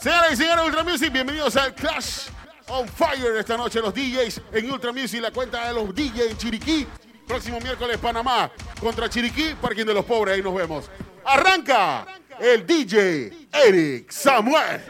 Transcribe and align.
Señoras 0.00 0.32
y 0.32 0.36
señores, 0.36 0.64
Ultra 0.64 0.82
Music, 0.82 1.12
bienvenidos 1.12 1.56
al 1.56 1.74
Clash 1.74 2.28
on 2.68 2.88
Fire 2.88 3.36
esta 3.36 3.58
noche. 3.58 3.80
Los 3.80 3.92
DJs 3.92 4.40
en 4.50 4.72
Ultra 4.72 4.92
Music, 4.92 5.20
la 5.20 5.30
cuenta 5.30 5.68
de 5.68 5.74
los 5.74 5.94
DJs 5.94 6.30
en 6.30 6.38
Chiriquí. 6.38 6.86
Próximo 7.28 7.60
miércoles, 7.60 7.98
Panamá 7.98 8.50
contra 8.80 9.10
Chiriquí, 9.10 9.54
Parking 9.60 9.84
de 9.84 9.92
los 9.92 10.06
Pobres. 10.06 10.36
Ahí 10.36 10.42
nos 10.42 10.54
vemos. 10.54 10.90
Arranca 11.22 12.06
el 12.38 12.66
DJ 12.66 13.48
Eric 13.52 14.10
Samuel. 14.10 14.80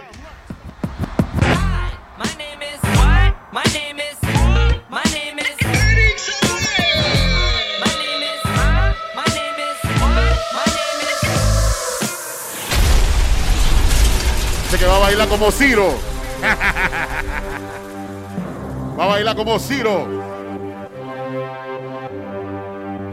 My 2.22 2.32
name 2.38 2.62
is 2.62 2.80
Dice 14.70 14.84
que 14.84 14.86
va 14.88 14.96
a 14.96 15.00
bailar 15.00 15.26
como 15.26 15.50
Ciro. 15.50 15.98
Va 18.96 19.04
a 19.04 19.06
bailar 19.08 19.34
como 19.34 19.58
Ciro. 19.58 20.06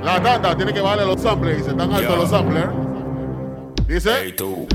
La 0.03 0.21
tanda 0.21 0.55
tiene 0.55 0.71
que 0.71 0.81
bailar 0.81 1.07
los 1.07 1.20
samples. 1.20 1.57
Dice, 1.57 1.73
tan 1.73 1.91
altos 1.91 2.16
los 2.16 2.30
samplers. 2.30 2.70
Dice, 3.88 4.11
Hey 4.21 4.33
tú, 4.33 4.67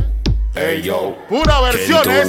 hey 0.57 0.83
yo, 0.83 1.15
pura 1.29 1.61
versiones. 1.61 2.29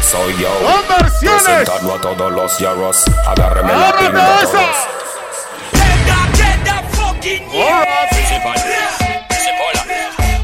soy 0.00 0.32
yo. 0.40 0.48
Son 0.60 0.82
versiones. 1.00 1.68
A 1.68 2.00
todos 2.00 2.32
los 2.32 2.56
yarros, 2.58 3.04
agárreme 3.26 3.72
la 3.72 3.88
¡Agárrate 3.88 4.06
pinga 4.10 4.42
esa! 4.42 4.60
principal, 8.10 8.54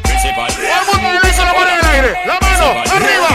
principal. 0.03 0.49
Todo 0.87 0.97
el 0.97 1.03
mundo 1.03 1.21
dice 1.23 1.45
la 1.45 1.53
mano 1.53 1.71
en 1.71 1.79
el 1.79 1.87
aire. 1.95 2.19
La 2.27 2.39
mano, 2.41 2.67
arriba, 2.93 3.34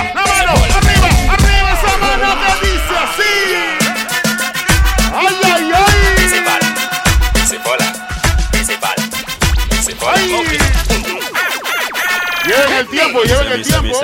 Lleven 12.46 12.74
el 12.80 12.88
tiempo, 12.88 13.22
lleven 13.24 13.52
el 13.52 13.64
tiempo. 13.64 14.00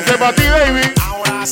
Ese 0.00 0.10
es 0.10 0.16
para 0.16 0.34
ti, 0.34 0.42
baby. 0.48 0.92
Ahora. 1.00 1.44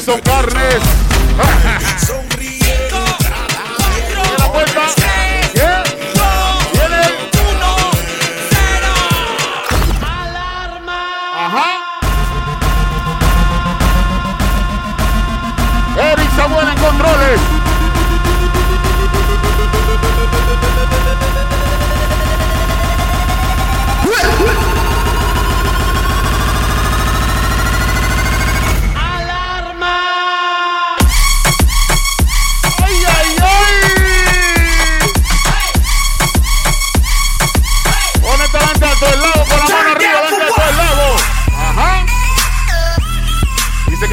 Nelson 0.00 0.22
Carnes. 0.22 1.69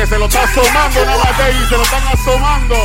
se 0.08 0.18
lo 0.18 0.26
está 0.26 0.44
asomando 0.44 1.06
Nava 1.06 1.32
Day, 1.38 1.54
se 1.68 1.76
lo 1.76 1.84
están 1.84 2.08
asomando. 2.08 2.76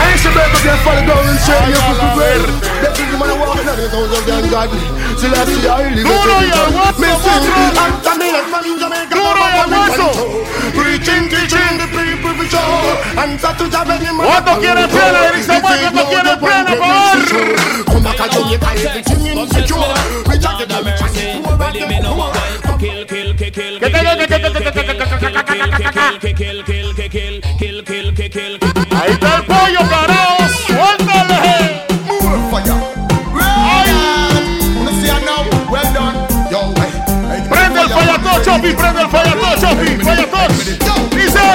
And 0.00 0.14
bread. 2.14 2.42
I 5.18 5.44
see 5.44 5.66
how 5.66 5.80
you 5.80 5.90
get 5.90 6.98
missing. 6.98 7.42
I'm 7.76 7.94
Jamaica. 8.78 9.14
Duro 9.14 9.42
hueso. 9.66 10.08
Preaching, 10.72 11.24
teaching 11.28 11.74
the 11.78 11.86
people 11.90 12.34
we 12.38 12.46
show. 12.46 12.70
And 13.18 13.38
that 13.38 13.58
to 13.58 13.64
Jamaica. 13.68 14.12
¿Cuánto 14.14 14.60
quiere 14.60 14.88
plena? 14.88 15.26
Eric 15.26 15.44
Samuel, 15.44 15.92
¿cuánto 15.92 16.04
quiere? 16.08 16.32
Come 17.86 18.02
back. 18.04 18.18
We 18.28 18.58
jacket 19.58 19.92
we 20.28 20.38
jacket 20.38 20.70
we 20.84 20.90
jacket 20.96 22.67
kill, 22.78 23.06
kill, 23.06 23.34
kill, 23.34 23.50
kill, 23.50 23.78
Ahí 28.96 29.12
está 29.12 29.36
el 29.36 29.44
pollo, 29.44 29.80
carajo. 29.88 30.48
Suéltale. 30.66 31.84
Prende 37.48 37.80
el 37.80 37.88
fallató, 37.88 38.42
Chopi, 38.42 38.72
prende 38.72 39.02
el 39.02 39.08
fallató, 39.08 39.60
Chopi, 39.60 40.04
fallató. 40.04 40.48
Dice. 41.16 41.46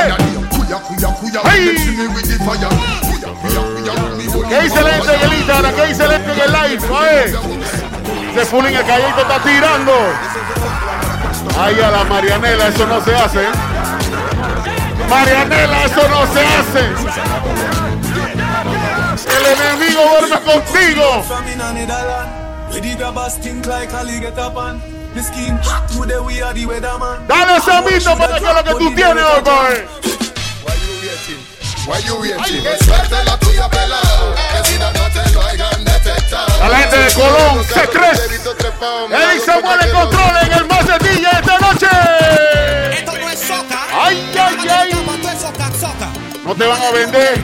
¿Qué 4.49 4.61
dice 4.61 4.79
el 4.79 4.87
ente 4.87 5.15
en 5.15 5.21
el 5.21 5.33
Instagram? 5.33 5.75
¿Qué 5.75 5.85
dice 5.87 6.05
el 6.05 6.11
ente 6.11 6.31
en 6.31 6.39
el 6.39 6.51
live? 6.51 6.79
Ese 8.31 8.45
full 8.45 8.65
en 8.65 8.75
el 8.75 8.85
callito 8.85 9.21
está 9.21 9.39
tirando. 9.43 9.93
Ay, 11.57 11.79
a 11.79 11.91
la 11.91 12.03
Marianela, 12.05 12.67
eso 12.67 12.85
no 12.87 13.01
se 13.03 13.15
hace. 13.15 13.43
¿eh? 13.43 13.51
Marianela, 15.09 15.85
eso 15.85 16.07
no 16.09 16.25
se 16.33 16.39
hace. 16.39 16.79
El 19.37 19.45
enemigo 19.45 20.01
duerme 20.19 20.41
contigo. 20.41 21.23
Dale 27.27 27.57
ese 27.57 27.81
mito 27.81 28.17
para 28.17 28.39
que 28.39 28.45
lo 28.45 28.63
que 28.63 28.71
tú 28.71 28.95
tienes 28.95 29.23
hoy. 29.23 29.73
Eh. 29.73 29.87
A 36.61 36.69
la 36.69 36.77
gente 36.77 36.97
de 36.97 37.13
Colón, 37.13 37.65
C3. 37.65 38.19
Eric 39.11 39.45
Samuel 39.45 39.79
el 39.81 39.91
control 39.91 40.37
en 40.43 40.51
el 40.53 40.65
más 40.65 40.87
de 40.87 41.09
DJ 41.09 41.27
esta 41.29 41.57
noche. 41.59 41.87
Esto 42.97 43.11
no 43.17 43.29
es 43.29 43.39
soca. 43.39 43.85
Ay, 43.91 44.33
ay, 44.39 44.69
ay. 44.69 44.93
No 46.45 46.55
te 46.55 46.65
van 46.65 46.81
a 46.81 46.91
vender. 46.91 47.41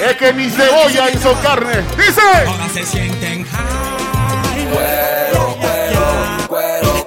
Es 0.00 0.16
que 0.16 0.32
mi 0.32 0.48
cebolla 0.48 1.10
hizo 1.10 1.34
carne. 1.42 1.82
Dice. 1.98 2.20
Ahora 2.46 2.68
se 2.72 2.86
sienten 2.86 3.46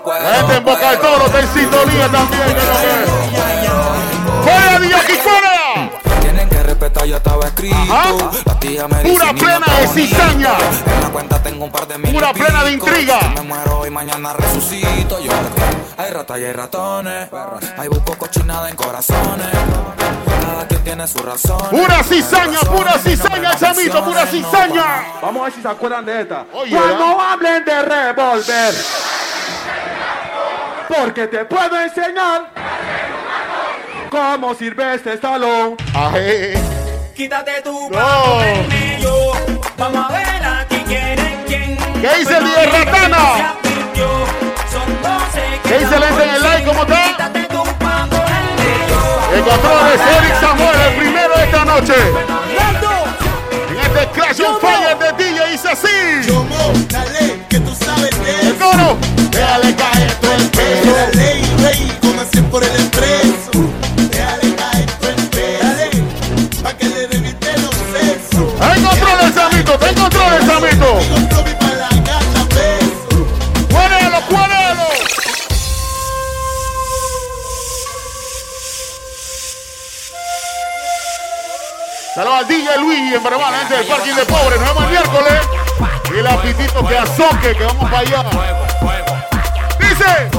La 0.06 0.35
gente 0.35 0.56
en 0.57 0.63
Boca 0.63 0.91
de 0.91 0.97
Toro 0.97 1.25
está 1.25 1.40
en 1.40 1.53
sintonía 1.53 2.07
también. 2.09 2.56
¡Fuera, 4.44 4.79
Dios 4.79 5.02
Quijona! 5.03 5.53
Respetar, 6.73 7.06
ya 7.06 7.17
estaba 7.17 7.45
escrito. 7.45 7.75
Ajá. 7.75 8.31
La 8.45 8.59
tía 8.59 8.87
me 8.87 8.96
Pura 9.03 9.25
dice, 9.31 9.46
plena 9.46 9.59
"Niña, 9.59 9.78
de 9.78 9.84
está 9.84 9.93
bonita". 9.93 9.93
cizaña. 9.93 10.49
En 10.96 11.02
la 11.02 11.09
cuenta 11.09 11.43
tengo 11.43 11.66
un 11.66 11.72
par 11.72 11.87
de 11.87 11.97
mil 11.99 12.11
Pura 12.14 12.34
plena 12.34 12.64
de 12.64 12.72
intriga. 12.72 13.20
Me 13.35 13.41
muero 13.41 13.85
y 13.85 13.90
mañana 13.91 14.34
resucito. 14.34 15.20
Yo 15.22 15.31
hay 15.97 16.11
ratas 16.11 16.40
y 16.40 16.46
hay 16.46 16.53
ratones. 16.53 17.29
Hay 17.78 17.87
busco 17.90 18.17
cochinada 18.17 18.70
en 18.70 18.75
corazones. 18.75 19.47
Cada 20.41 20.67
quien 20.67 20.84
tiene 20.84 21.08
su 21.08 21.20
razón. 21.20 21.61
Pura 21.70 22.03
cizaña, 22.03 22.59
pura 22.61 22.97
cizaña, 22.97 23.55
chamito, 23.55 24.03
pura 24.03 24.26
cizaña. 24.26 24.85
Vamos 25.22 25.41
a 25.41 25.46
ver 25.46 25.53
si 25.53 25.61
se 25.61 25.67
acuerdan 25.67 26.05
de 26.05 26.22
esta. 26.22 26.46
Oye, 26.53 26.76
Cuando 26.76 27.22
hablen 27.22 27.64
de 27.66 27.81
revolver. 27.84 28.73
Porque 30.87 31.28
te 31.28 31.46
puedo 31.46 31.79
enseñar 31.79 32.52
cómo 34.14 34.54
sirve 34.54 34.94
este 34.94 35.18
salón. 35.18 35.76
Aje. 35.96 36.54
Quítate 37.16 37.62
tu 37.64 37.90
No. 37.90 38.38
medio. 38.70 39.32
Vamos 39.76 40.06
a 40.08 40.14
ver 40.14 40.44
aquí 40.46 40.84
quién 40.86 41.18
es 41.18 41.46
quién. 41.48 41.78
¿Qué 42.00 42.20
dice 42.20 42.38
el 42.38 42.44
líder 42.44 42.70
Ratana? 42.72 43.56
Son 44.72 45.02
12 45.02 45.60
¿Qué 45.64 45.80
dice 45.80 45.98
gente 45.98 46.24
en 46.24 46.36
el 46.36 46.44
like? 46.44 46.64
¿Cómo 46.64 46.82
está? 46.84 47.04
Quítate 47.08 47.44
tu. 47.46 47.64
El 49.34 49.42
control 49.42 49.88
es 49.96 50.02
Eric 50.18 50.40
Samuel, 50.40 50.80
el 50.90 50.96
primero 50.96 51.36
de 51.36 51.44
esta 51.46 51.66
noche. 51.66 51.94
Las 52.56 52.82
dos 52.82 53.04
así. 55.66 56.28
Yomo, 56.28 56.72
dale, 56.90 57.42
que 57.50 57.60
tú 57.60 57.74
sabes 57.84 58.12
de 58.24 58.50
El 58.50 58.56
coro. 58.58 58.98
Déjale 59.32 59.76
caer 59.76 60.14
todo 60.22 60.34
el 60.34 60.52
la 60.92 61.08
ley, 61.16 61.56
rey, 61.64 61.98
como 62.00 62.22
siempre 62.32 62.52
por 62.52 62.64
el 62.64 62.70
expreso. 62.70 63.22
Saludos 82.14 82.38
al 82.42 82.48
DJ 82.48 82.78
Luis 82.78 83.00
en 83.00 83.24
la 83.24 83.58
gente 83.58 83.76
del 83.76 83.88
parking 83.88 84.14
de 84.14 84.26
pobres. 84.26 84.60
Nos 84.60 84.70
vemos 84.70 84.84
el 84.84 84.90
miércoles. 84.92 85.34
Y 86.14 86.20
el 86.20 86.28
apitito 86.28 86.86
que 86.86 86.96
azoque, 86.96 87.56
que 87.56 87.64
vamos 87.64 87.90
para 87.90 88.00
allá. 88.00 88.24
Dice. 89.80 90.30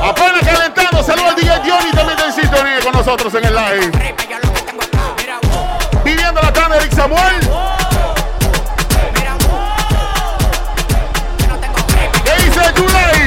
Apenas 0.00 0.42
calentando. 0.44 1.02
Saludos 1.02 1.30
al 1.30 1.34
DJ 1.34 1.56
Johnny 1.56 1.90
también 1.90 2.18
en 2.24 2.32
sintonía 2.32 2.80
con 2.84 2.92
nosotros 2.92 3.34
en 3.34 3.44
el 3.46 3.54
live. 3.54 4.14
Viviendo 6.04 6.40
la 6.40 6.52
tarde, 6.52 6.76
Eric 6.76 6.94
Samuel. 6.94 7.40
¿Qué 12.24 12.44
dice 12.44 12.60
Julay? 12.76 13.17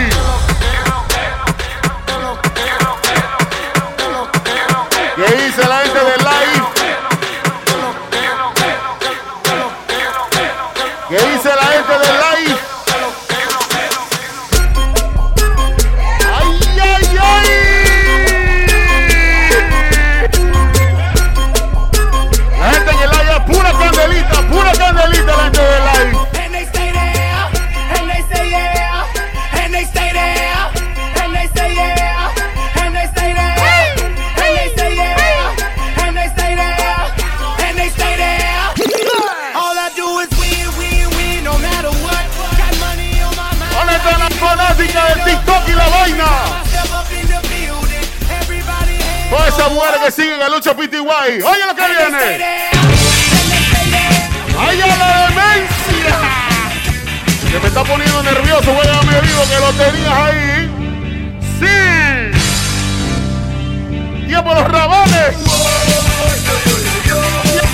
¡Tiempo 64.72 64.88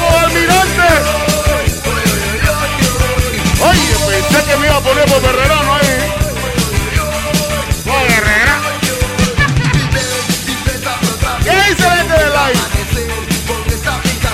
de 0.10 0.18
almirantes! 0.18 0.98
Oye, 3.62 3.94
pensé 4.08 4.40
que 4.46 4.58
me 4.58 4.66
iba 4.66 4.78
a 4.78 4.82
poner 4.82 5.06
por 5.06 5.24
Herrerano 5.24 5.76
ahí. 5.76 6.12
¡Oye, 7.86 8.14
Herrera! 8.18 8.56
¿Qué 11.44 11.52
dice 11.70 11.84
la 11.84 11.96
gente 11.98 12.14
del 12.14 12.34
live? 12.34 12.62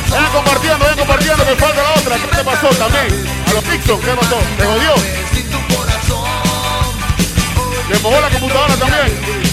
Vayan 0.10 0.31
compartiendo, 0.31 0.80
vayan 0.80 0.98
compartiendo, 1.00 1.45
que 1.45 1.56
falta 1.57 1.83
la 1.83 1.92
otra. 1.92 2.15
¿Qué 2.15 2.27
te 2.38 2.44
pasó 2.45 2.68
también? 2.69 3.27
A 3.45 3.54
los 3.54 3.63
Pixon, 3.65 4.00
¿qué 4.00 4.12
pasó? 4.12 4.38
¿Te 4.57 4.65
jodió? 4.65 4.95
¿Le 7.89 8.00
mojó 8.00 8.21
la 8.21 8.30
computadora 8.30 8.75
también? 8.77 9.44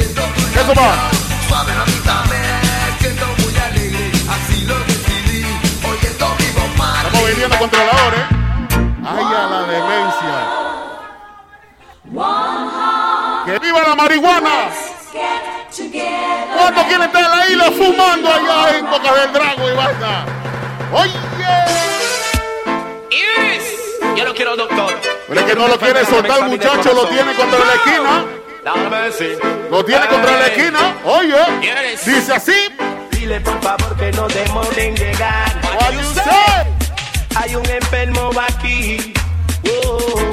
¿Qué 0.00 0.60
eso 0.60 0.74
va? 0.74 1.10
Estamos 7.06 7.24
vendiendo 7.26 7.58
controladores. 7.58 8.20
¡Ay, 9.04 9.24
a 9.24 9.46
la 9.50 9.62
demencia! 9.62 10.36
¡Que 13.46 13.58
viva 13.58 13.82
la 13.82 13.94
marihuana! 13.94 14.70
¿Cuántos 16.56 16.84
quieren 16.84 17.02
estar 17.02 17.24
en 17.24 17.30
la 17.30 17.46
isla 17.48 17.64
fumando 17.72 18.32
allá 18.32 18.78
en 18.78 18.90
Boca 18.90 19.14
del 19.14 19.32
Drago 19.32 19.70
y 19.70 19.74
basta? 19.76 20.24
¡Oye! 20.92 21.18
Iris, 23.10 23.64
yo 24.16 24.24
no 24.24 24.34
quiero 24.34 24.56
doctor. 24.56 24.92
Pero 25.28 25.40
es 25.40 25.46
que 25.46 25.54
no 25.54 25.68
lo 25.68 25.78
quiere 25.78 26.04
soltar, 26.04 26.42
muchacho, 26.48 26.92
lo 26.92 27.06
tiene 27.08 27.34
contra 27.34 27.58
la 27.58 27.74
esquina. 27.74 28.24
Dame 28.64 29.10
sí. 29.12 29.32
Lo 29.70 29.84
tiene 29.84 30.06
contra 30.08 30.36
la 30.38 30.46
esquina. 30.48 30.96
Oye, 31.04 31.36
dice 32.04 32.32
así. 32.34 32.52
Dile 33.10 33.40
por 33.40 33.60
favor 33.62 33.96
que 33.96 34.12
no 34.12 34.28
demoren 34.28 34.78
en 34.78 34.96
llegar. 34.96 35.60
What 35.80 35.92
you 35.92 36.14
say? 36.14 36.66
Hay 37.36 37.54
un 37.54 37.64
enfermo 37.66 38.30
aquí. 38.48 39.14
Oh. 39.86 40.30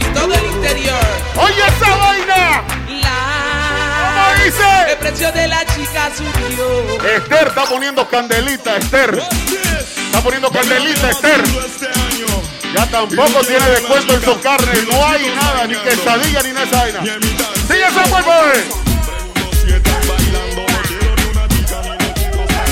Y 0.00 0.04
todo 0.14 0.34
el 0.34 0.44
interior. 0.46 1.04
Oye 1.36 1.62
esa 1.66 1.96
vaina. 1.96 2.62
¿Cómo 2.66 3.00
La. 3.00 4.44
dice? 4.44 4.92
El 4.92 4.96
precio 4.98 5.32
de 5.32 5.48
la 5.48 5.64
chica 5.66 6.10
subió. 6.16 7.06
Esther 7.16 7.48
está 7.48 7.64
poniendo 7.64 8.08
candelita, 8.08 8.76
Esther. 8.76 9.22
Está 10.06 10.20
poniendo 10.20 10.50
candelita, 10.50 11.10
Esther. 11.10 11.42
Ya 12.74 12.86
tampoco 12.90 13.40
tiene 13.46 13.66
descuento 13.70 14.14
en 14.14 14.22
su 14.22 14.40
carne. 14.40 14.72
No 14.90 15.06
hay 15.06 15.32
nada, 15.34 15.66
ni 15.66 15.74
quesadilla 15.76 16.42
ni 16.42 16.52
nada 16.52 16.66
esa 16.66 16.76
vaina. 16.80 17.00
Sigue 17.68 17.84
Samuel, 17.92 18.24
boy. 18.24 18.88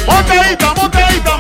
Montadita, 0.07 0.75
montadita, 0.75 0.75
montadita, 0.75 1.36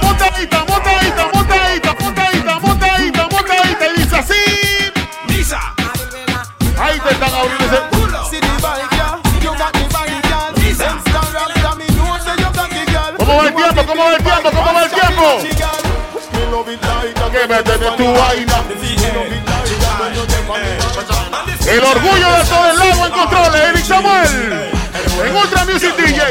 Ultra 25.46 25.64
Music 25.64 25.94
DJ. 25.96 26.22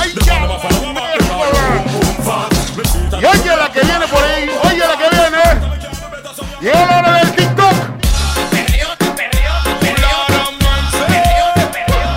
Ay, 0.00 0.14
ya, 0.26 0.34
Y 3.20 3.24
oye 3.24 3.56
la 3.56 3.70
que 3.70 3.80
viene 3.82 4.06
por 4.08 4.24
ahí, 4.24 4.50
oye 4.64 4.78
la 4.78 4.96
que 4.98 5.08
viene. 5.10 5.42
Llegó 6.60 6.86
la 6.86 6.98
hora 6.98 7.12
del 7.18 7.32
TikTok. 7.36 7.74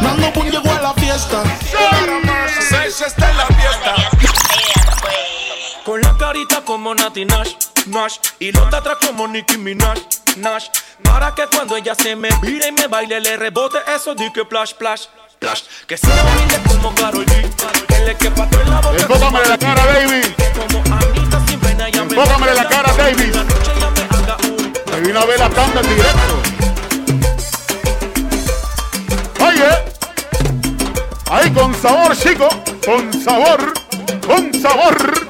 Nando 0.01 0.31
Boom 0.31 0.49
llegó 0.49 0.71
a 0.71 0.81
la 0.81 0.93
fiesta. 0.95 1.43
Seis 2.69 3.01
está 3.01 3.29
en 3.29 3.37
la 3.37 3.45
fiesta. 3.45 3.95
Con 5.85 6.01
la 6.01 6.17
carita 6.17 6.61
como 6.65 6.95
Nati 6.95 7.25
Nash, 7.25 7.53
Nash. 7.85 8.17
Y 8.39 8.51
los 8.51 8.71
de 8.71 8.77
atrás 8.77 8.97
como 9.05 9.27
Nicki 9.27 9.57
Minaj, 9.57 9.99
Nash. 10.37 10.67
Para 11.03 11.33
que 11.33 11.45
cuando 11.47 11.75
ella 11.75 11.95
se 11.95 12.15
me 12.15 12.29
vire 12.41 12.67
y 12.67 12.71
me 12.71 12.87
baile, 12.87 13.19
le 13.19 13.37
rebote 13.37 13.77
eso 13.95 14.13
di 14.15 14.31
que 14.31 14.45
plash, 14.45 14.73
plash, 14.73 15.03
plash. 15.39 15.63
Que 15.87 15.97
sea 15.97 16.23
humilde 16.23 16.59
como 16.67 16.93
Karol 16.95 17.25
G. 17.25 17.49
Que 17.87 17.99
le 18.05 18.15
quepa 18.15 18.49
todo 18.49 18.61
en 18.61 18.69
la 18.69 18.81
boca. 18.81 18.97
Enfócame 18.97 19.39
la 19.47 19.57
cara, 19.57 19.85
David. 19.85 20.25
Como 20.55 20.95
Anita 20.95 21.47
sin 21.47 21.59
pena, 21.59 21.87
ella 21.87 22.03
me 22.03 22.15
Enfócame 22.15 22.53
la 22.53 22.67
cara, 22.67 22.93
David. 22.93 23.35
La 23.35 23.43
noche 23.43 23.71
ella 23.75 23.91
me 23.91 24.01
haga 24.17 24.37
un 24.43 24.73
Me 24.91 25.01
vino 25.07 25.19
a 25.19 25.25
ver 25.25 25.39
la 25.39 25.49
tanda 25.49 25.81
en 25.81 25.89
directo. 25.95 26.41
Oye. 29.45 29.69
Ahí 31.31 31.51
con 31.51 31.73
sabor, 31.81 32.17
chico. 32.17 32.49
Con 32.85 33.13
sabor. 33.23 33.73
Con 34.25 34.53
sabor. 34.53 35.29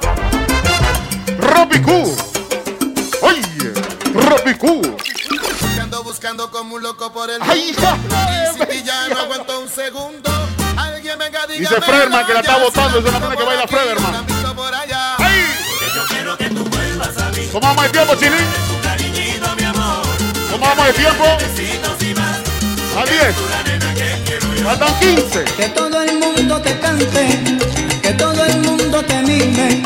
Ropicú. 4.14 4.82
Ropicú. 4.82 4.96
Ando 5.80 6.02
buscando 6.02 6.50
como 6.50 6.76
un 6.76 6.82
loco 6.82 7.12
por 7.12 7.30
el 7.30 7.40
Ay. 7.42 7.70
Y 7.70 8.72
si 8.72 8.82
ya 8.82 9.08
no 9.08 9.20
aguanto 9.20 9.60
un 9.60 9.68
segundo, 9.68 10.30
alguien 10.76 11.18
venga 11.18 11.46
diga 11.46 11.70
Dice 11.70 11.80
Frederman 11.80 12.26
que 12.26 12.34
la 12.34 12.40
está 12.40 12.58
botando, 12.58 12.98
es 12.98 13.04
una 13.04 13.20
pena 13.20 13.36
que 13.36 13.42
baila 13.44 13.66
Frederman. 13.68 14.26
¡Ay! 15.18 15.60
¿Cómo 17.52 17.66
vamos 17.66 17.84
de 17.84 17.90
tiempo, 17.90 18.14
Chilín? 18.16 18.46
¿Cómo 20.50 20.66
vamos 20.66 20.86
de 20.86 20.92
tiempo? 20.92 21.24
A 22.96 23.04
10. 23.04 23.34
Faltan 24.64 25.00
15. 25.00 25.44
Que 25.44 25.68
todo 25.68 26.02
el 26.02 26.18
mundo 26.18 26.60
te 26.60 26.78
cante, 26.80 27.28
que 28.02 28.12
todo 28.14 28.44
el 28.44 28.58
mundo 28.58 29.02
te 29.04 29.22
mime. 29.22 29.82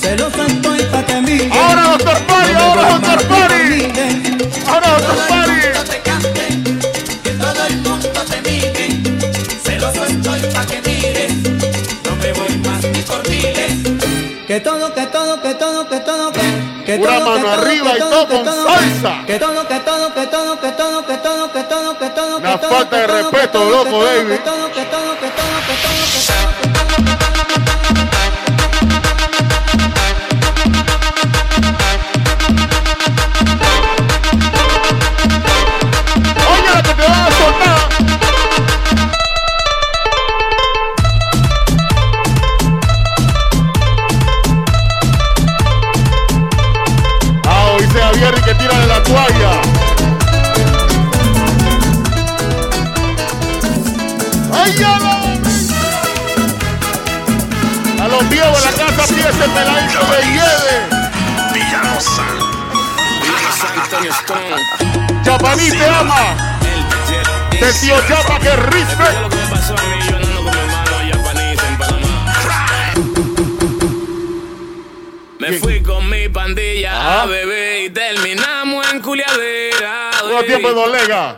Celoso 0.00 0.42
estoy 0.46 0.82
pa' 0.84 1.04
que. 1.04 1.17
Ahora, 1.68 1.82
doctor 1.82 2.18
Pari, 2.26 2.54
ahora, 2.54 2.82
doctor 2.92 3.28
Pari. 3.28 3.92
Ahora, 4.66 4.88
doctor 4.88 5.16
Pari. 5.28 5.60
Que 7.22 7.30
todo 7.32 7.66
el 7.66 7.76
mundo 7.82 8.08
te 8.30 8.40
mire. 8.40 8.88
Celoso 9.62 10.04
estoy 10.06 10.40
pa' 10.54 10.64
que 10.64 10.80
mire. 10.88 11.28
No 12.04 12.16
me 12.16 12.32
voy 12.32 12.56
más 12.58 12.82
ni 12.84 13.02
por 13.02 13.28
miles. 13.28 13.72
Que 14.46 14.60
todo, 14.60 14.94
que 14.94 15.06
todo, 15.06 15.42
que 15.42 15.54
todo, 15.54 15.88
que 15.88 16.00
todo, 16.00 16.32
que 16.32 16.68
que 16.86 16.94
Una 16.96 17.06
todo, 17.06 17.18
que 17.18 17.30
mano 17.30 17.42
todo, 17.42 17.60
arriba 17.60 17.90
que 17.90 17.96
y 17.96 18.00
todo, 18.00 18.10
todo 18.10 18.28
que 18.28 18.34
con 18.34 18.44
todo, 18.46 18.68
salsa. 18.68 19.26
Que 19.26 19.38
todo, 19.38 19.68
que 19.68 19.80
todo, 19.80 20.14
que 20.14 20.26
todo, 20.26 20.60
que 20.60 20.72
todo, 20.72 21.06
que 21.06 21.16
todo, 21.18 21.52
que 21.52 21.62
todo, 21.64 21.98
que 21.98 22.08
todo, 22.08 22.38
que 22.38 22.38
todo, 22.38 22.38
Una 22.38 22.58
falta 22.58 22.96
de 22.96 23.06
respeto, 23.08 23.64
loco, 23.68 24.04
David. 24.04 24.40
Todo 80.28 80.44
tiempo 80.44 80.68
de 80.68 80.74
Dolega. 80.74 81.36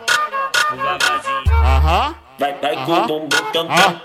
Ajá. 1.63 2.13
Ajá. 2.41 3.05
Ajá. 3.69 4.01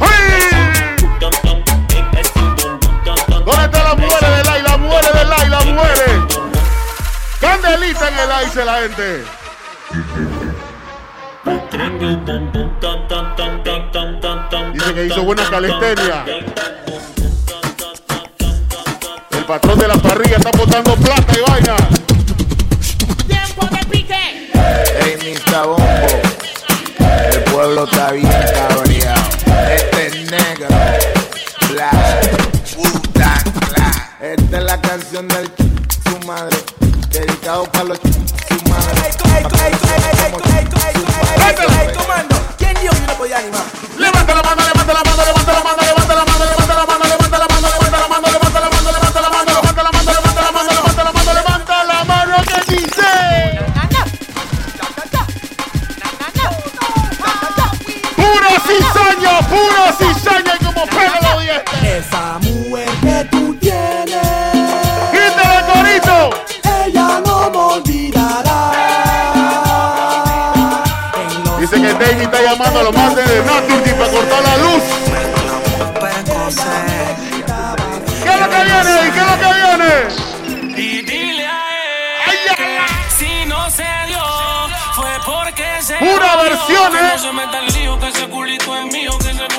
¡Ay! 0.00 0.50
¿Dónde 3.44 3.64
están 3.64 3.84
las 3.84 3.96
mujeres 3.96 4.36
del 4.36 4.48
aire? 4.48 4.62
Las 4.64 4.78
mujeres 4.80 5.12
del 5.14 5.32
aire, 5.32 5.48
las 5.50 5.66
mujeres. 5.66 6.10
Candelita 7.40 8.08
en 8.08 8.18
el 8.18 8.32
aire 8.32 8.64
la 8.64 8.74
gente. 8.80 9.24
Dice 14.72 14.94
que 14.94 15.06
hizo 15.06 15.22
buena 15.22 15.48
calistenia. 15.48 16.24
El 19.30 19.44
patrón 19.46 19.78
de 19.78 19.86
la 19.86 19.94
parrilla 19.94 20.36
está 20.38 20.50
botando 20.58 20.96
plata 20.96 21.32
y 21.38 21.50
vaina. 21.50 21.76
Tiempo 24.60 24.68
de 24.68 24.82
pique. 24.84 25.26
Ey, 25.26 25.34
Mr. 25.34 25.66
Bombo, 25.66 25.84
el 27.32 27.42
pueblo 27.44 27.84
está 27.84 28.12
bien 28.12 28.28
cabreado. 28.28 29.28
Este 29.74 30.06
es 30.06 30.30
negro, 30.30 30.68
black, 31.70 32.76
Wu-Tang 32.76 33.52
Clan. 33.74 33.92
Esta 34.20 34.58
es 34.58 34.64
la 34.64 34.80
canción 34.80 35.28
del 35.28 35.50
su 36.04 36.26
madre, 36.26 36.56
dedicado 37.10 37.64
para 37.72 37.84
los 37.84 37.98
su 37.98 38.68
madre. 38.68 39.39
Es 87.68 87.78
mío, 87.78 87.98
que 87.98 88.08
ese 88.08 88.28
culito 88.28 88.76
es 88.76 88.92
mío, 88.92 89.18
que 89.18 89.30
ese 89.30 89.50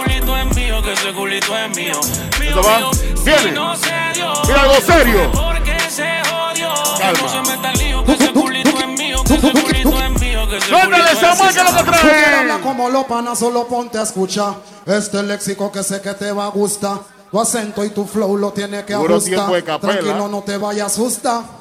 Suéltale, 10.65 11.03
culito 11.03 11.19
Samuel, 11.19 11.49
es 11.49 11.55
que 11.55 11.61
es 11.61 11.71
lo 11.71 11.77
que 11.77 11.83
trae. 11.83 12.35
Habla 12.35 12.59
como 12.59 12.89
los 12.89 13.05
panas, 13.05 13.39
solo 13.39 13.67
ponte 13.67 13.97
a 13.97 14.03
escuchar. 14.03 14.55
Este 14.85 15.23
léxico 15.23 15.71
que 15.71 15.83
sé 15.83 16.01
que 16.01 16.13
te 16.13 16.31
va 16.31 16.45
a 16.45 16.49
gustar. 16.49 16.99
Tu 17.31 17.39
acento 17.39 17.85
y 17.85 17.91
tu 17.91 18.05
flow 18.05 18.35
lo 18.35 18.51
tiene 18.51 18.83
que 18.83 18.93
Puro 18.95 19.15
ajustar. 19.15 19.79
Tranquilo, 19.79 20.27
no 20.27 20.41
te 20.41 20.57
vayas 20.57 20.83
a 20.83 20.87
asustar. 20.87 21.60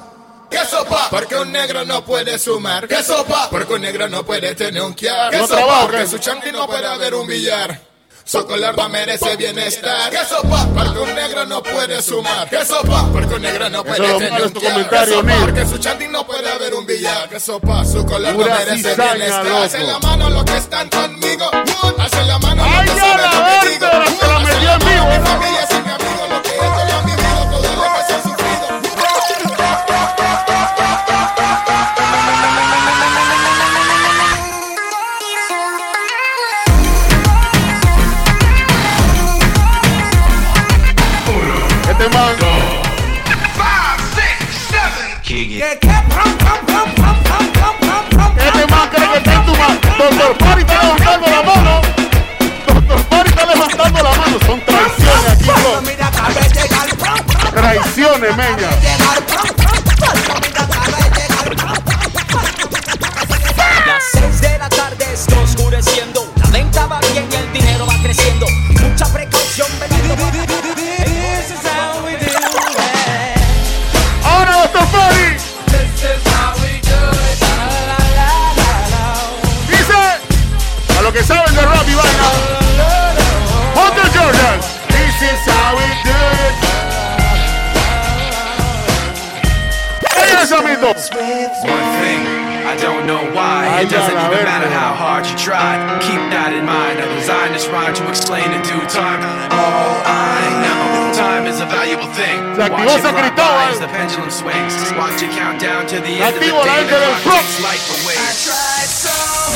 ¿Qué 0.51 0.65
sopa? 0.69 1.07
Porque 1.09 1.35
un 1.37 1.51
negro 1.51 1.85
no 1.85 2.03
puede 2.05 2.37
sumar. 2.37 2.87
¿Qué 2.87 3.01
sopa? 3.03 3.49
Porque 3.49 3.73
un 3.73 3.81
negro 3.81 4.09
no 4.09 4.23
puede 4.25 4.53
tener 4.53 4.81
un 4.81 4.93
kiar. 4.93 5.31
¿Qué 5.31 5.37
No 5.37 5.47
sopa? 5.47 5.55
trabajo, 5.57 5.87
Porque 5.87 6.07
su 6.07 6.17
chanti 6.19 6.51
no 6.51 6.67
puede 6.67 6.85
haber 6.87 7.15
un 7.15 7.25
billar. 7.25 7.79
Su 8.23 8.45
color 8.45 8.77
no 8.77 8.87
merece 8.89 9.35
bienestar. 9.35 10.09
¿Qué 10.11 10.19
sopa? 10.29 10.67
Porque 10.75 10.99
un 10.99 11.15
negro 11.15 11.45
no 11.45 11.63
puede 11.63 12.01
sumar. 12.01 12.49
¿Qué 12.49 12.63
sopa? 12.65 13.09
Porque 13.11 13.33
un 13.35 13.41
negro 13.41 13.69
no 13.69 13.79
Eso 13.79 13.85
puede 13.85 14.05
es 14.05 14.11
lo 14.11 14.17
tener 14.19 14.41
un 14.41 14.47
en 14.47 14.53
kiar. 14.53 14.89
¿Qué 14.89 15.11
sopa? 15.11 15.33
Porque 15.41 15.65
su 15.65 15.77
chanti 15.79 16.07
no 16.07 16.27
puede 16.27 16.49
haber 16.51 16.73
un 16.75 16.85
billar. 16.85 17.29
¿Qué 17.29 17.39
sopa? 17.39 17.83
Su 17.83 18.05
Pura 18.05 18.19
no 18.31 18.37
merece 18.37 18.95
bienestar. 18.95 19.47
Hacen 19.63 19.87
la 19.87 19.99
mano 19.99 20.29
los 20.29 20.43
que 20.45 20.57
están 20.57 20.89
conmigo. 20.89 21.49
Meña. 58.29 59.20
Samito. 90.95 91.63
One 91.63 91.87
thing, 92.03 92.19
I 92.67 92.75
don't 92.79 93.07
know 93.07 93.23
why. 93.31 93.81
It 93.81 93.89
doesn't 93.89 94.11
even 94.11 94.43
matter 94.43 94.69
how 94.69 94.93
hard 94.93 95.25
you 95.25 95.35
try. 95.37 95.79
Keep 96.03 96.19
that 96.35 96.51
in 96.51 96.65
mind. 96.65 96.99
I 96.99 97.07
designed 97.15 97.55
this 97.55 97.67
rhyme 97.71 97.93
to 97.95 98.03
explain 98.11 98.51
in 98.51 98.61
due 98.67 98.83
time. 98.91 99.23
All 99.55 99.95
I 100.03 100.41
know, 100.61 101.15
time 101.15 101.47
is 101.47 101.61
a 101.61 101.65
valuable 101.65 102.11
thing. 102.11 102.37
Watch 102.59 102.91
it 102.91 103.01
San 103.01 103.13
fly 103.15 103.31
by 103.31 103.71
as 103.71 103.79
the 103.79 103.87
pendulum 103.87 104.29
swings. 104.31 104.73
Watch 104.99 105.23
it 105.23 105.31
count 105.31 105.61
down 105.61 105.87
to 105.87 105.97
the 106.03 106.19
end 106.19 106.35
of 106.35 106.41
the 106.43 106.51
Activo 106.51 106.59
la 106.59 106.65
day. 106.67 106.83
gente 106.83 106.95
del 106.99 107.07
The 107.07 107.23
Flux. 107.23 107.39
clock's 107.39 107.57
life 107.63 107.85
awaits. 108.03 109.51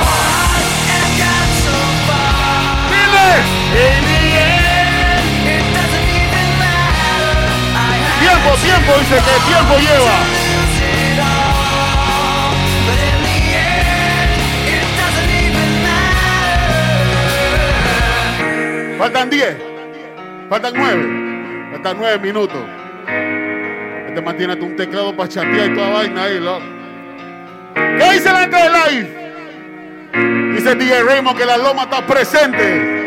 Tiempo, 8.19 8.55
tiempo, 8.61 8.99
dice 8.99 9.15
que 9.15 9.35
tiempo 9.47 9.77
lleva. 9.79 10.44
Faltan 18.97 19.29
10. 19.29 19.57
Faltan 20.49 20.73
9. 20.75 21.71
Faltan 21.71 21.97
9 21.99 22.19
minutos. 22.19 22.59
Este 24.07 24.21
mantiene 24.21 24.53
un 24.53 24.75
teclado 24.75 25.15
para 25.15 25.27
chatear 25.27 25.71
y 25.71 25.75
toda 25.75 25.89
vaina 25.89 26.23
ahí, 26.23 26.39
loco. 26.39 26.63
¿Qué 27.73 28.13
dice 28.13 28.31
la 28.31 28.39
gente 28.39 28.55
de 28.55 28.69
live? 28.69 30.53
Dice 30.53 30.75
DJ 30.75 31.03
Raymond 31.03 31.37
que 31.37 31.45
la 31.45 31.57
loma 31.57 31.83
está 31.83 32.05
presente. 32.07 33.04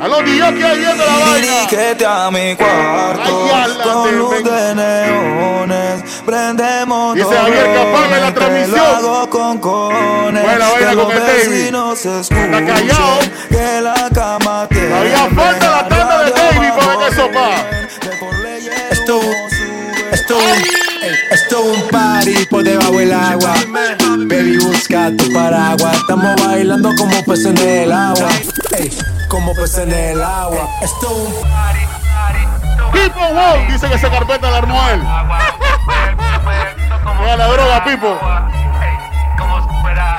A 0.00 0.08
los 0.08 0.24
DJ 0.24 0.54
que 0.54 0.64
hay 0.64 0.78
viendo 0.78 1.04
la 1.04 1.12
vaina. 1.12 1.46
Dirígete 1.68 2.06
a 2.06 2.30
mi 2.30 2.56
cuarto 2.56 3.50
Ay, 3.54 3.72
con 3.84 4.18
luz 4.18 4.42
de 4.42 4.74
neones. 4.74 6.02
Prendemos 6.24 7.14
Dice 7.14 7.28
Javier 7.36 7.64
que 7.64 7.78
apague 7.78 8.20
la 8.20 8.32
transmisión. 8.32 9.26
con 9.28 9.58
cones. 9.58 10.42
Buena 10.42 10.68
vaina 10.70 10.90
que 10.90 10.96
con 10.96 11.10
el 11.12 11.18
David. 11.18 11.74
Está 11.92 12.64
callado. 12.66 13.18
Que 13.50 13.80
la 13.82 14.08
cama 14.14 14.66
tiene. 14.70 14.88
Todavía 14.88 15.28
falta 15.36 15.70
la 15.70 15.88
tanda 15.88 16.24
de 16.24 16.30
David 16.30 16.68
para 16.78 17.08
qué 17.08 17.14
sopa. 17.16 17.50
Esto, 18.90 19.20
esto, 20.12 20.38
esto 21.30 21.58
es 21.72 21.78
un 21.82 21.88
party 21.88 22.46
por 22.46 22.62
debajo 22.62 22.92
del 22.92 23.12
agua. 23.12 23.54
Baby, 24.16 24.56
busca 24.64 25.10
tu 25.14 25.30
paraguas. 25.32 25.94
Estamos 25.96 26.36
bailando 26.42 26.90
como 26.96 27.22
peces 27.24 27.46
en 27.46 27.58
el 27.58 27.92
agua. 27.92 28.28
Como 29.30 29.54
peces 29.54 29.78
en 29.78 29.92
el 29.92 30.22
agua. 30.22 30.68
Esto 30.82 31.06
es 31.06 31.12
un 31.12 32.90
Pipo 32.92 33.20
Wow 33.20 33.66
dice 33.70 33.88
que 33.88 33.94
esa 33.94 34.10
carpeta 34.10 34.50
la 34.50 34.58
armó 34.58 34.88
él. 34.88 35.00
Mira 37.20 37.36
la 37.36 37.46
droga, 37.46 37.84
Pipo. 37.84 38.18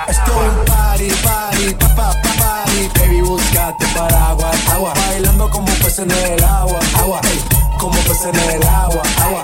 Esto 0.08 0.32
es 0.32 0.54
un 0.54 0.66
party, 0.66 1.12
party, 1.24 1.74
pa, 1.74 1.88
pa, 1.90 2.12
pa, 2.22 2.30
party. 2.40 2.90
Baby, 3.00 3.22
busca 3.22 3.76
tu 3.78 3.86
paraguas. 3.94 4.70
Agua, 4.72 4.94
bailando 4.96 5.50
como 5.50 5.68
peces 5.68 6.00
en 6.00 6.12
el 6.12 6.44
agua. 6.44 6.80
Agua, 6.98 7.22
ey, 7.26 7.44
como 7.78 8.00
peces 8.02 8.26
en 8.26 8.40
el 8.40 8.64
agua. 8.64 9.04
Agua. 9.22 9.44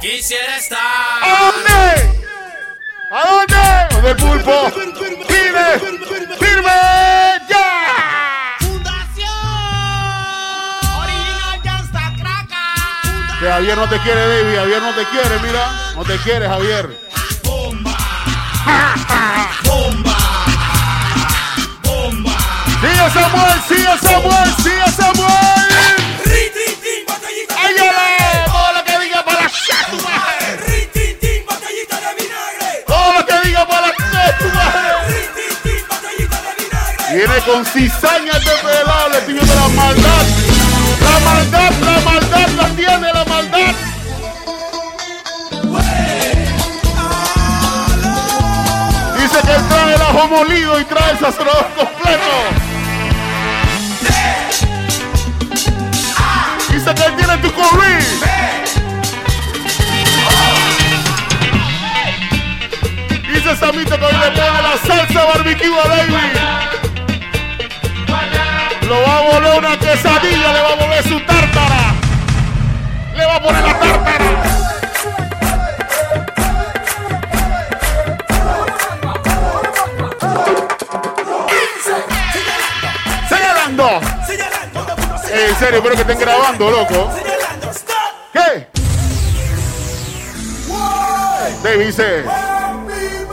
Quisiera 0.00 0.56
estar. 0.56 0.78
¿A 0.80 1.52
dónde? 1.52 2.22
¿A 3.10 3.30
dónde? 3.30 3.94
¿Dónde 3.94 4.10
el 4.10 4.16
pulpo? 4.16 4.70
¡Firme! 5.28 5.78
¡Firme! 6.38 6.70
¡Ya! 7.48 7.91
Javier 13.48 13.76
no 13.76 13.88
te 13.88 13.98
quiere, 13.98 14.20
David. 14.20 14.56
Javier 14.56 14.82
no 14.82 14.94
te 14.94 15.04
quiere, 15.06 15.38
mira. 15.40 15.92
No 15.96 16.04
te 16.04 16.16
quiere, 16.18 16.48
Javier. 16.48 16.96
¡Sigue 22.80 23.10
Samuel! 23.10 23.62
¡Sigue 23.68 23.98
Samuel! 24.00 24.54
¡Sigue 24.62 24.92
Samuel! 24.96 25.32
Tu 34.38 34.46
madre. 34.48 34.92
Viene 37.12 37.40
con 37.44 37.64
cizaña 37.66 38.32
de 38.32 38.54
pelado, 38.62 39.08
le 39.10 39.18
estoy 39.18 39.34
viendo 39.34 39.54
la 39.54 39.68
maldad. 39.68 40.51
La 41.12 41.20
maldad, 41.20 41.72
la 41.84 42.00
maldad 42.10 42.48
la 42.56 42.68
tiene, 42.68 43.12
la 43.12 43.24
maldad. 43.26 43.74
Dice 49.18 49.38
que 49.40 49.54
trae 49.68 49.94
el 49.94 50.02
ajo 50.02 50.28
molido 50.28 50.80
y 50.80 50.84
trae 50.84 51.10
el 51.10 51.18
sazonador 51.18 51.66
completo. 51.76 52.32
Dice 56.72 56.94
que 56.94 57.04
él 57.04 57.16
tiene 57.16 57.36
tu 57.38 57.52
curry. 57.52 57.98
Dice 63.32 63.56
Samito 63.56 63.98
que 63.98 64.04
hoy 64.04 64.12
le 64.12 64.30
pone 64.30 64.62
la 64.62 64.78
salsa 64.86 65.24
barbecue 65.24 65.78
a 65.78 65.88
David. 65.88 66.81
Lo 68.92 69.00
va 69.00 69.18
a 69.18 69.22
volar 69.22 69.58
una 69.58 69.78
quesadilla, 69.78 70.52
le 70.52 70.60
va 70.60 70.68
a 70.68 70.76
volver 70.76 71.02
su 71.02 71.18
tártara. 71.20 71.94
Le 73.16 73.24
va 73.24 73.36
a 73.36 73.40
poner 73.40 73.62
la 73.62 73.78
tártara. 73.78 74.22
En 85.32 85.56
serio, 85.56 85.78
espero 85.78 85.94
que 85.94 86.02
estén 86.02 86.18
grabando, 86.18 86.70
loco. 86.70 87.10
¿Qué? 88.34 88.68
David 91.62 91.86
dice, 91.86 92.24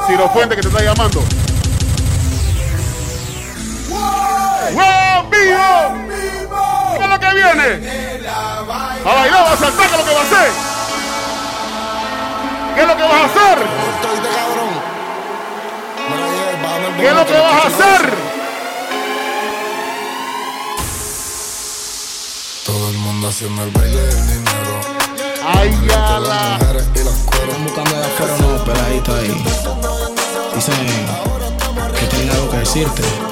Ciro 0.07 0.29
Fuente 0.29 0.55
que 0.55 0.61
te 0.61 0.69
está 0.69 0.81
llamando. 0.81 1.21
¿Qué 5.39 7.03
es 7.03 7.09
lo 7.09 7.19
que 7.19 7.33
viene? 7.33 8.27
A 8.29 9.13
bailar, 9.13 9.45
va 9.45 9.53
a 9.53 9.57
saltar, 9.57 9.87
¿qué 9.87 9.95
es 9.95 9.99
lo 9.99 10.05
que 10.05 10.13
va 10.13 10.19
a 10.19 10.23
hacer? 10.23 10.51
¿Qué 12.75 12.81
es 12.81 12.87
lo 12.87 12.97
que 12.97 13.03
vas 13.03 13.13
a 13.13 13.25
hacer? 13.25 13.57
¿Qué 16.97 17.07
es 17.07 17.13
lo 17.13 17.25
que 17.25 17.33
vas 17.33 17.53
a 17.53 17.67
hacer? 17.67 18.13
Todo 22.65 22.89
el 22.89 22.97
mundo 22.97 23.29
haciendo 23.29 23.63
el 23.63 23.71
baile 23.71 24.01
del 24.01 24.27
dinero. 24.27 24.81
Ay, 25.45 25.79
ya 25.87 26.19
la. 26.19 26.59
Están 26.59 27.63
buscando 27.63 27.95
de 27.95 28.05
afuera 28.05 28.35
unos 28.35 28.61
peladitos 28.61 29.15
ahí. 29.15 29.43
Dicen 30.55 30.75
que 31.99 32.05
tienen 32.07 32.29
algo 32.31 32.51
que 32.51 32.57
decirte. 32.57 33.28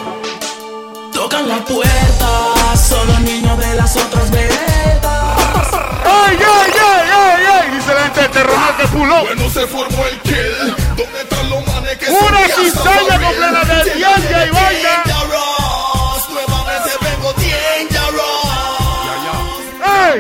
Tocan 1.38 1.50
la 1.50 1.65
puerta, 1.65 2.76
son 2.76 3.08
los 3.08 3.19
niños 3.19 3.60
de 3.60 3.76
las 3.76 3.95
otras 3.95 4.32
veredas. 4.32 5.67
¡Ay, 6.04 6.36
ay, 6.36 6.71
ay, 6.73 7.10
ay, 7.13 7.43
ay! 7.54 7.71
Dice 7.76 7.93
la 7.93 8.02
gente 8.06 8.21
de 8.21 8.30
terrenal 8.30 8.78
que 8.78 8.88
puló. 8.88 9.21
Bueno, 9.21 9.50
se 9.52 9.67
formó 9.67 10.06
el 10.08 10.19
kill. 10.21 10.76
¿Dónde 10.95 11.21
están 11.21 11.50
los 11.50 11.67
manes 11.67 11.97
que 11.97 12.10
Una 12.10 12.39
cizaña 12.47 13.19
con 13.19 13.36
plena 13.36 13.63
de 13.65 14.00
y 14.00 14.50
vaina. 14.52 15.04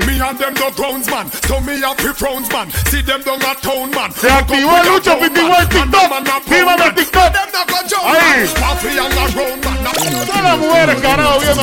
Me 0.05 0.19
and 0.19 0.37
them 0.37 0.53
no 0.55 0.69
grounds 0.71 1.09
man, 1.09 1.31
so 1.31 1.59
me 1.61 1.79
frowns 2.13 2.51
man. 2.51 2.69
See 2.91 3.01
them 3.01 3.23
down 3.23 3.41
a 3.41 3.55
town 3.55 3.89
man. 3.91 4.11
Se 4.13 4.29
activó 4.29 4.77
el 4.77 4.87
Lucho 4.87 5.17
Pitiguay 5.17 5.67
TikTok. 5.67 6.49
¡Viva 6.49 6.75
el 6.75 6.93
TikTok! 6.93 7.46
Ahí. 8.05 8.49
Todas 10.25 10.43
las 10.43 10.57
mujeres, 10.57 11.01
carajo, 11.01 11.39
viendo 11.39 11.61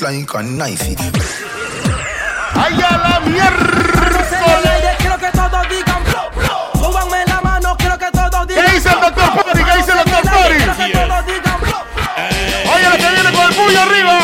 like 0.00 0.34
a 0.34 0.42
knife. 0.42 0.96
¡Ay, 2.54 2.74
a 2.74 2.98
la 2.98 3.20
mierda! 3.20 3.84
Quiero 4.98 5.18
que 5.18 5.30
todos 5.32 5.68
digan 5.68 6.02
Súbanme 6.74 7.24
la 7.26 7.40
mano, 7.40 7.76
quiero 7.76 7.98
que 7.98 8.10
todos 8.10 8.46
digan 8.46 8.64
¿Qué 8.64 8.72
dice 8.72 8.88
el 8.90 9.00
doctor 9.00 9.44
Pari? 9.44 9.64
¿Qué 9.64 9.76
dice 9.76 9.90
el 9.90 9.98
doctor 9.98 10.22
digan 10.52 10.76
Oye, 12.74 12.88
lo 12.90 12.96
que 12.96 13.10
viene 13.10 13.32
con 13.32 13.42
el 13.42 13.54
puño 13.54 13.80
arriba. 13.80 14.18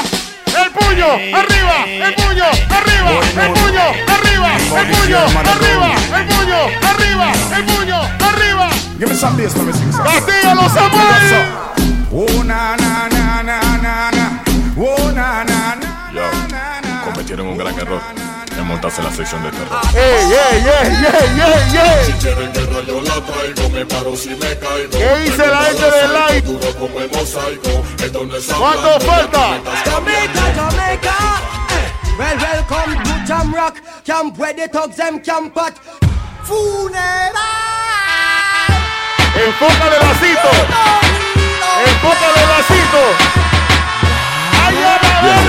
El 0.46 0.70
puño 0.72 1.06
arriba. 1.36 1.84
El 1.86 2.14
puño 2.14 2.44
arriba. 2.70 3.10
El 3.44 3.52
puño 3.52 3.82
arriba. 4.08 4.29
El 4.46 4.86
puño 4.86 5.18
arriba. 5.18 5.94
El 6.16 6.26
puño 6.26 6.56
arriba. 6.88 7.32
El 7.56 7.64
puño 7.64 8.00
arriba. 8.20 8.70
Give 8.98 9.08
me 9.08 9.14
some 9.14 9.36
bass, 9.36 9.56
let 9.56 9.64
me 9.64 9.72
sing 9.72 9.92
some. 9.92 10.04
Castígalo, 10.04 10.68
Samuel. 10.68 11.70
Oh, 12.12 12.44
na, 12.44 12.76
na, 12.76 13.08
na, 13.08 13.42
na, 13.42 13.60
na, 13.82 14.10
na. 14.10 14.42
Oh, 14.76 15.10
na, 15.12 15.44
na, 15.44 15.76
na. 15.76 16.10
Yo, 16.12 16.22
cometieron 17.04 17.46
un 17.48 17.56
gran 17.56 17.78
error. 17.78 18.00
montarse 18.70 19.00
en 19.00 19.06
la 19.06 19.12
sección 19.12 19.42
de 19.42 19.50
terror. 19.50 19.80
¡Ey, 19.94 20.32
ey, 20.32 20.62
ey, 20.62 21.04
ey, 21.04 21.40
ey, 21.40 21.78
ey! 21.78 22.06
Si 22.06 22.12
quieren 22.12 22.52
guerra 22.52 22.80
yo 22.86 23.00
la 23.02 23.20
traigo, 23.20 23.68
me 23.70 23.84
paro 23.86 24.16
si 24.16 24.30
me 24.30 24.58
caigo. 24.58 24.90
¿Qué 24.90 25.18
dice 25.24 25.46
la 25.46 25.62
gente 25.64 25.90
de 25.90 26.08
like? 26.08 26.42
Duro 26.42 26.74
como 26.78 27.00
el 27.00 27.10
mosaico, 27.10 27.84
esto 28.04 28.24
no 28.24 28.36
es 28.36 28.46
¿Cuánto 28.46 29.00
falta? 29.00 29.60
Well, 32.20 32.36
welcome 32.36 33.02
to 33.02 33.24
Jam 33.24 33.54
Rock, 33.54 33.80
camp 34.04 34.36
where 34.36 34.52
the 34.52 34.68
thugs 34.68 34.96
them 34.98 35.20
camp 35.20 35.56
at. 35.56 35.78
Funeral. 36.44 37.32
¡Enfócale 39.34 39.98
lacito! 40.04 40.50
¡Enfócale 41.86 42.42
lacito! 42.52 43.02
¡Ay, 44.52 44.76
a 44.84 44.98
la 45.02 45.12
ver! 45.22 45.44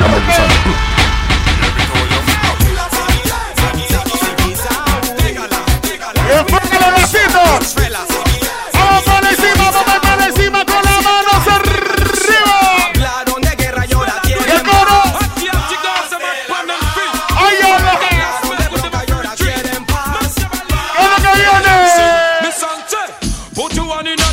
¡Enfócale! 0.00 0.84
Put 23.94 24.06
you. 24.06 24.24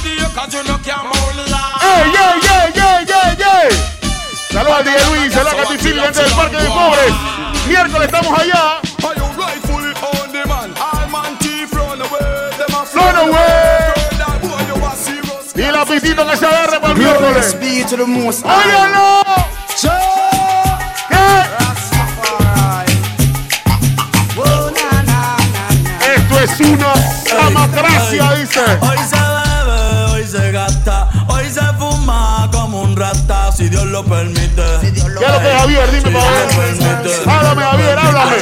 Saludos 4.52 4.80
a 4.80 4.84
DJ 4.84 5.06
Luis, 5.06 5.34
saludos 5.34 5.54
a 5.54 5.58
Katy 5.64 5.78
Philly, 5.78 6.02
gente 6.02 6.24
del 6.24 6.34
Parque 6.34 6.58
de 6.58 6.68
Pobres. 6.68 7.14
Miércoles 7.68 8.06
estamos 8.08 8.40
allá. 8.40 8.82
Run 12.94 13.16
away. 13.16 13.94
Y 15.56 15.72
la 15.72 15.86
pitito 15.86 16.28
que 16.28 16.38
se 16.38 16.46
agarre 16.46 16.80
para 16.80 16.94
el 16.94 17.00
miércoles. 17.00 17.56
¡Óyalo! 18.44 19.22
¿Qué? 21.08 21.18
Esto 26.16 26.40
es 26.40 26.60
una 26.60 26.94
democracia, 27.46 28.32
dice. 28.34 28.66
¿Qué 35.22 35.28
es 35.28 35.34
lo 35.34 35.40
que 35.40 35.50
es 35.50 35.56
Javier? 35.62 35.92
Dime 35.92 36.12
para 36.18 36.32
ver. 36.32 37.30
Háblame, 37.30 37.62
Javier, 37.62 38.00
háblame. 38.00 38.38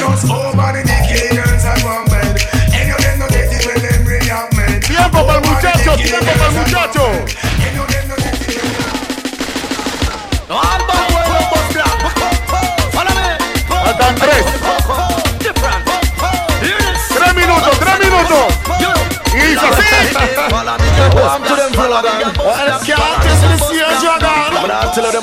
Tiempo 4.86 5.26
para 5.26 5.38
el 5.40 5.46
muchacho, 5.46 5.96
tiempo 5.96 6.32
para 6.38 6.46
el 6.46 6.52
muchacho. 6.54 7.99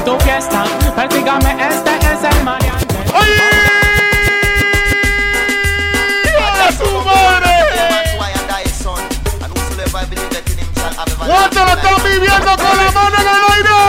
en 0.00 0.04
tu 0.04 0.18
fiesta. 0.24 0.64
Prácticame, 0.94 1.56
este 1.68 1.90
es 1.96 2.34
el 2.34 2.44
maleante. 2.44 2.96
¡Oye! 3.14 3.50
¡Hijo 6.24 6.46
de 6.58 6.68
su 6.76 6.90
madre! 7.04 7.50
¿Cuánto 11.26 11.64
lo 11.64 11.72
están 11.72 12.02
viviendo 12.02 12.56
con 12.56 12.76
la 12.76 12.90
mano 12.92 13.16
en 13.16 13.28
el 13.28 13.40
aire? 13.52 13.80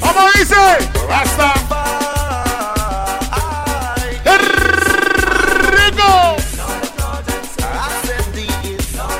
¿Cómo 0.00 0.22
dice? 0.34 0.62
Rasta. 1.08 1.48
¡Qué 4.24 4.34
rico! 5.76 6.10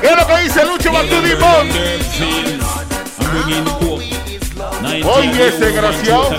¿Qué 0.00 0.06
es 0.08 0.16
lo 0.16 0.26
que 0.26 0.36
dice 0.42 0.64
Lucho 0.64 0.92
Batudimón? 0.92 1.68
Oye, 5.04 5.48
ese 5.48 5.58
desgraciado. 5.58 6.30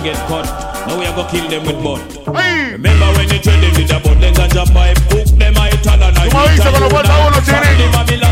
Now 0.87 0.97
we 0.97 1.05
are 1.05 1.13
gonna 1.15 1.29
kill 1.29 1.47
them 1.49 1.63
with 1.65 1.83
bun. 1.83 2.01
Ay. 2.35 2.71
Remember 2.73 3.05
when 3.17 3.29
you 3.29 3.39
trade 3.39 3.61
them 3.61 3.73
with 3.73 3.91
a 3.91 3.99
bun, 3.99 4.19
then 4.19 4.33
ganja 4.33 4.65
pipe, 4.73 4.97
hook 5.11 5.25
them 5.37 5.55
a 5.57 5.67
Italian, 5.69 6.17
I 6.17 6.29
Como 6.29 6.47
dice 6.47 6.63
con 6.71 6.81
los 6.81 6.91
vuelta 6.91 7.17
uno, 7.27 7.41
Stop 7.41 7.45
Chiri. 7.45 7.77
the 7.77 7.87
Babylon, 7.91 8.19
stop 8.19 8.24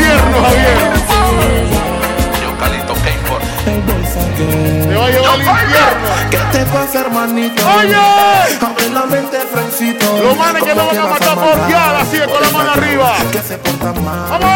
llevar 0.00 0.16
el 0.16 0.20
infierno, 0.20 0.42
Javier. 0.42 0.78
Te 4.36 4.94
va 4.96 5.04
a 5.04 5.10
llevar 5.10 5.34
el 5.34 5.40
infierno. 5.40 6.08
¿Qué 6.30 6.38
te 6.52 6.64
pasa, 6.66 7.00
hermanito? 7.00 7.62
¡Oye! 7.78 7.94
Abre 7.94 8.88
la 8.90 9.06
mente, 9.06 9.38
Francito. 9.52 10.06
Los 10.22 10.36
manes 10.36 10.62
que 10.62 10.74
no 10.74 10.86
van 10.86 10.98
a 10.98 11.06
matar 11.06 11.34
por 11.34 11.66
guiar 11.66 11.94
así 11.96 12.18
con 12.18 12.42
la 12.42 12.50
mano 12.50 12.70
arriba. 12.72 13.16
Que 13.32 13.38
se 13.40 13.58
portan 13.58 14.04
mal. 14.04 14.30
¡Vamos! 14.30 14.50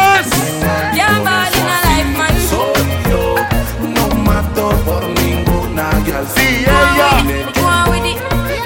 Soy 2.49 2.87
yo, 3.09 3.35
no 3.81 4.15
mato 4.17 4.69
por 4.85 5.03
ninguna 5.03 5.89
girl. 6.05 6.25
Sí, 6.35 6.65
ella. 6.65 7.11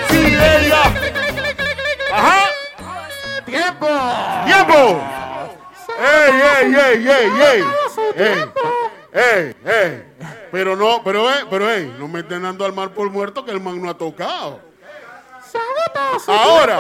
Sí, 0.10 0.22
ella. 0.26 0.84
Ajá. 2.14 2.40
Tiempo. 3.46 3.88
¡Tiempo! 4.46 5.19
¡Ey, 6.00 6.42
ey, 6.42 6.76
ey, 6.76 7.08
ey, 7.08 7.32
ey! 7.42 7.64
¡Ey! 9.12 9.56
¡Ey! 9.66 10.04
Pero 10.52 10.76
no, 10.76 11.04
pero, 11.04 11.30
eh, 11.30 11.46
pero, 11.50 11.70
ey, 11.70 11.94
no 12.00 12.08
me 12.08 12.22
estén 12.22 12.42
dando 12.44 12.64
al 12.66 12.74
mar 12.74 12.94
por 12.94 13.10
muerto 13.10 13.44
que 13.44 13.52
el 13.52 13.60
man 13.60 13.82
no 13.82 13.90
ha 13.90 13.98
tocado. 13.98 14.62
Ahora, 16.28 16.80